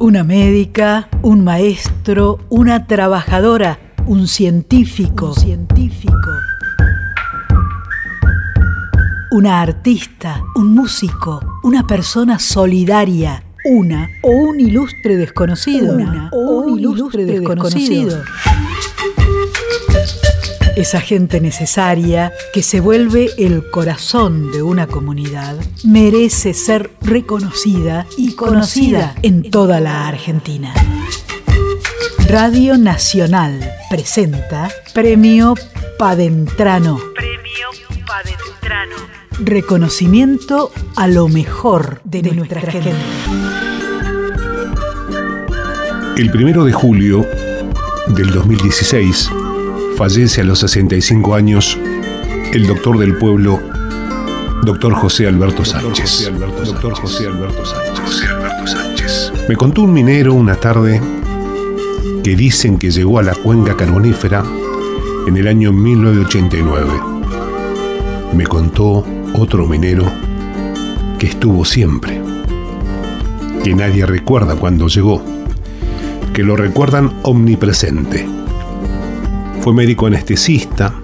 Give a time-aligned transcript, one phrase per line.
[0.00, 6.30] Una médica, un maestro, una trabajadora, un científico, científico.
[9.32, 16.78] Una artista, un músico, una persona solidaria, una o un ilustre desconocido, una o un
[16.78, 18.22] ilustre desconocido.
[20.78, 28.36] Esa gente necesaria que se vuelve el corazón de una comunidad merece ser reconocida y
[28.36, 30.72] conocida en toda la Argentina.
[32.28, 33.58] Radio Nacional
[33.90, 35.56] presenta Premio
[35.98, 37.00] Padentrano.
[37.12, 38.94] Premio Padentrano.
[39.40, 42.94] Reconocimiento a lo mejor de, nuestra, gente.
[46.16, 47.26] El primero de julio
[48.14, 49.28] del 2016
[49.98, 51.76] fallece a los 65 años
[52.52, 53.60] el doctor del pueblo,
[54.62, 56.30] doctor José Alberto Sánchez.
[56.64, 57.64] Doctor José Alberto
[58.64, 59.32] Sánchez.
[59.48, 61.02] Me contó un minero una tarde
[62.22, 64.44] que dicen que llegó a la cuenca carbonífera
[65.26, 66.90] en el año 1989.
[68.34, 70.04] Me contó otro minero
[71.18, 72.22] que estuvo siempre,
[73.64, 75.20] que nadie recuerda cuando llegó,
[76.32, 78.38] que lo recuerdan omnipresente
[79.60, 80.94] fue médico anestesista,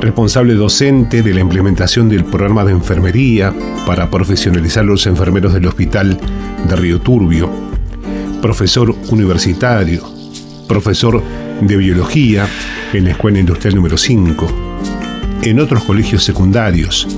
[0.00, 3.52] responsable docente de la implementación del programa de enfermería
[3.86, 6.18] para profesionalizar a los enfermeros del hospital
[6.68, 7.50] de Río Turbio,
[8.40, 10.02] profesor universitario,
[10.68, 11.22] profesor
[11.60, 12.46] de biología
[12.92, 14.46] en la Escuela Industrial número 5,
[15.42, 17.08] en otros colegios secundarios,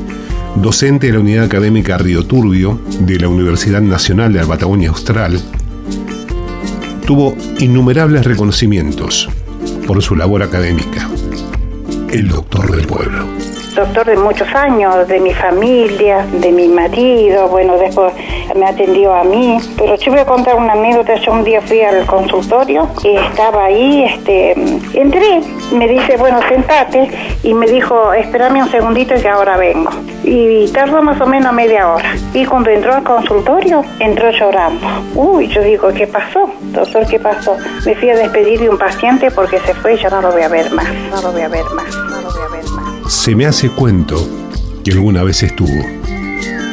[0.56, 5.40] docente de la Unidad Académica Río Turbio de la Universidad Nacional de la Patagonia Austral,
[7.06, 9.28] tuvo innumerables reconocimientos
[9.90, 11.10] por su labor académica.
[12.12, 13.39] El doctor del pueblo.
[13.80, 18.12] Doctor de muchos años, de mi familia, de mi marido, bueno, después
[18.54, 19.56] me atendió a mí.
[19.78, 21.14] Pero yo voy a contar una anécdota.
[21.14, 24.52] Yo un día fui al consultorio y estaba ahí, este,
[24.92, 25.40] entré,
[25.72, 27.08] me dice, bueno, sentate,
[27.42, 29.90] y me dijo, espérame un segundito que ahora vengo.
[30.24, 32.14] Y tardó más o menos media hora.
[32.34, 34.86] Y cuando entró al consultorio, entró llorando.
[35.14, 36.50] Uy, yo digo, ¿qué pasó?
[36.60, 37.56] Doctor, ¿qué pasó?
[37.86, 40.42] Me fui a despedir de un paciente porque se fue y ya no lo voy
[40.42, 41.96] a ver más, no lo voy a ver más,
[43.10, 44.24] Se me hace cuento
[44.84, 45.84] que alguna vez estuvo.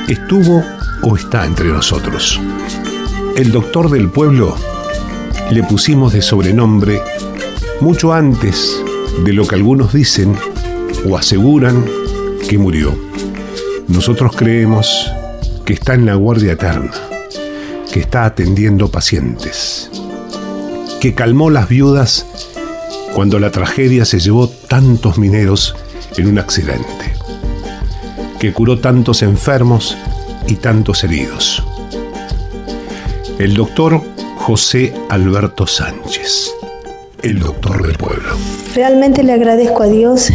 [0.08, 0.64] Estuvo
[1.02, 2.40] o está entre nosotros.
[3.36, 4.56] El doctor del pueblo
[5.50, 7.02] le pusimos de sobrenombre
[7.82, 8.80] mucho antes
[9.26, 10.36] de lo que algunos dicen
[11.10, 11.84] o aseguran
[12.48, 12.96] que murió.
[13.88, 15.12] Nosotros creemos
[15.66, 16.94] que está en la guardia eterna,
[17.92, 19.90] que está atendiendo pacientes,
[21.02, 22.28] que calmó las viudas
[23.16, 25.76] cuando la tragedia se llevó tantos mineros
[26.18, 27.14] en un accidente,
[28.40, 29.98] que curó tantos enfermos
[30.48, 31.64] y tantos heridos.
[33.40, 34.02] El doctor
[34.38, 36.52] José Alberto Sánchez,
[37.22, 38.30] el doctor del pueblo.
[38.74, 40.30] Realmente le agradezco a Dios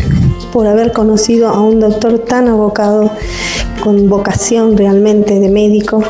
[0.52, 3.10] por haber conocido a un doctor tan abocado,
[3.82, 6.04] con vocación realmente de médico.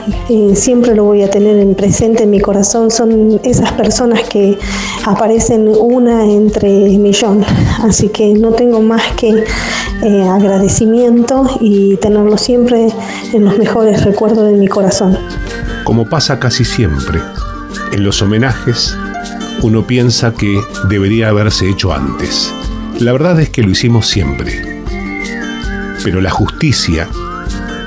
[0.55, 2.91] siempre lo voy a tener en presente en mi corazón.
[2.91, 4.59] Son esas personas que
[5.05, 6.69] aparecen una entre
[6.99, 7.45] millón.
[7.83, 9.31] Así que no tengo más que
[10.03, 12.89] eh, agradecimiento y tenerlo siempre
[13.33, 15.19] en los mejores recuerdos de mi corazón.
[15.85, 17.21] Como pasa casi siempre,
[17.93, 18.95] en los homenajes
[19.63, 22.53] uno piensa que debería haberse hecho antes.
[22.99, 24.83] La verdad es que lo hicimos siempre.
[26.05, 27.09] Pero la justicia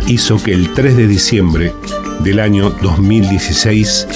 [0.07, 1.73] hizo que el 3 de diciembre
[2.19, 4.07] del año 2016,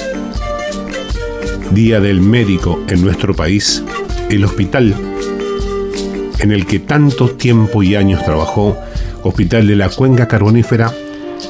[1.72, 3.84] Día del Médico en nuestro país,
[4.30, 4.96] el hospital
[6.40, 8.78] en el que tanto tiempo y años trabajó,
[9.24, 10.94] Hospital de la Cuenca Carbonífera,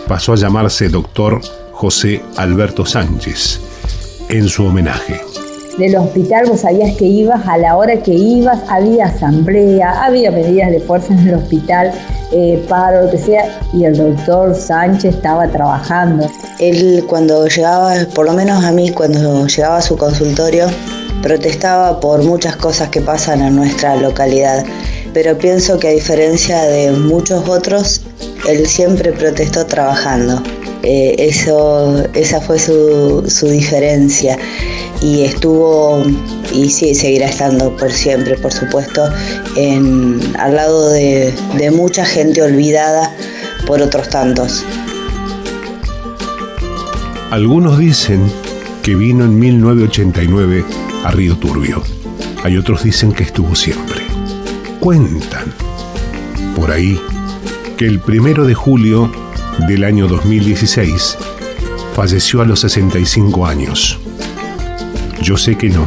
[0.07, 1.41] pasó a llamarse Doctor
[1.71, 3.59] José Alberto Sánchez,
[4.29, 5.21] en su homenaje.
[5.77, 10.71] Del hospital vos sabías que ibas, a la hora que ibas había asamblea, había medidas
[10.71, 11.93] de fuerza en el hospital,
[12.31, 16.29] eh, paro, lo que sea, y el doctor Sánchez estaba trabajando.
[16.59, 20.67] Él cuando llegaba, por lo menos a mí, cuando llegaba a su consultorio,
[21.21, 24.63] protestaba por muchas cosas que pasan en nuestra localidad,
[25.13, 28.01] pero pienso que a diferencia de muchos otros,
[28.47, 30.41] él siempre protestó trabajando.
[30.83, 34.37] Eh, eso, esa fue su, diferencia
[35.01, 36.01] y estuvo
[36.53, 39.03] y sí seguirá estando por siempre, por supuesto,
[40.37, 43.11] al lado de, de mucha gente olvidada
[43.65, 44.63] por otros tantos.
[47.31, 48.21] Algunos dicen
[48.81, 50.65] que vino en 1989
[51.03, 51.83] a Río Turbio.
[52.43, 54.01] Hay otros dicen que estuvo siempre.
[54.79, 55.53] Cuentan
[56.55, 56.99] por ahí
[57.77, 59.11] que el primero de julio
[59.67, 61.17] del año 2016
[61.93, 63.99] falleció a los 65 años.
[65.21, 65.85] Yo sé que no.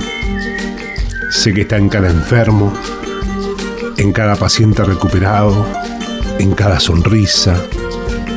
[1.33, 2.75] Sé que está en cada enfermo,
[3.97, 5.67] en cada paciente recuperado,
[6.39, 7.57] en cada sonrisa,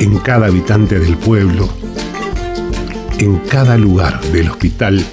[0.00, 1.68] en cada habitante del pueblo,
[3.18, 5.04] en cada lugar del hospital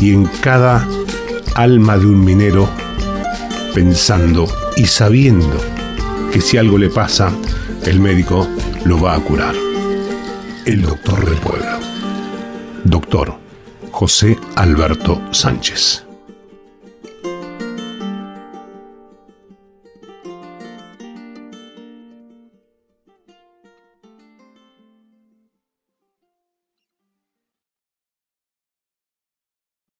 [0.00, 0.86] y en cada
[1.54, 2.68] alma de un minero,
[3.72, 4.46] pensando
[4.76, 5.56] y sabiendo
[6.32, 7.30] que si algo le pasa,
[7.86, 8.48] el médico
[8.84, 9.54] lo va a curar.
[10.66, 11.78] El doctor del pueblo.
[12.84, 13.34] Doctor
[13.92, 16.11] José Alberto Sánchez.